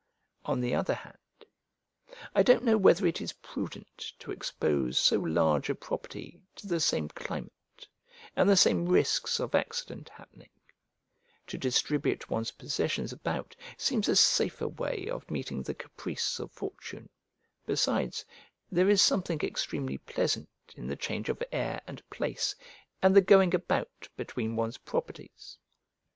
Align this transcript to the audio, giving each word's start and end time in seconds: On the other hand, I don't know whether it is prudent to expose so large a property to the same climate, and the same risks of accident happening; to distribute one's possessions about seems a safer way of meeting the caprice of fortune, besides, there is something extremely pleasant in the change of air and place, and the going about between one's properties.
On 0.45 0.61
the 0.61 0.73
other 0.73 0.95
hand, 0.95 1.19
I 2.33 2.41
don't 2.41 2.63
know 2.63 2.75
whether 2.75 3.05
it 3.05 3.21
is 3.21 3.33
prudent 3.33 4.13
to 4.17 4.31
expose 4.31 4.97
so 4.97 5.19
large 5.19 5.69
a 5.69 5.75
property 5.75 6.41
to 6.55 6.65
the 6.65 6.79
same 6.79 7.07
climate, 7.09 7.87
and 8.35 8.49
the 8.49 8.57
same 8.57 8.87
risks 8.87 9.39
of 9.39 9.53
accident 9.53 10.09
happening; 10.09 10.49
to 11.45 11.55
distribute 11.55 12.31
one's 12.31 12.49
possessions 12.49 13.13
about 13.13 13.55
seems 13.77 14.09
a 14.09 14.15
safer 14.15 14.67
way 14.69 15.07
of 15.07 15.29
meeting 15.29 15.61
the 15.61 15.75
caprice 15.75 16.39
of 16.39 16.51
fortune, 16.51 17.07
besides, 17.67 18.25
there 18.71 18.89
is 18.89 19.03
something 19.03 19.39
extremely 19.41 19.99
pleasant 19.99 20.49
in 20.75 20.87
the 20.87 20.95
change 20.95 21.29
of 21.29 21.43
air 21.51 21.79
and 21.85 22.01
place, 22.09 22.55
and 23.03 23.15
the 23.15 23.21
going 23.21 23.53
about 23.53 24.09
between 24.17 24.55
one's 24.55 24.79
properties. 24.79 25.59